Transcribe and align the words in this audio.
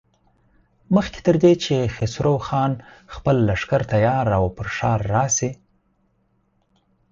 مخکې 0.95 1.19
تر 1.25 1.35
دې 1.43 1.53
چې 1.63 1.75
خسرو 1.95 2.35
خان 2.47 2.71
خپل 3.13 3.35
لښکر 3.47 3.81
تيار 3.91 4.27
او 4.37 4.45
پر 4.55 4.67
ښار 4.75 4.99
راشي. 5.13 5.51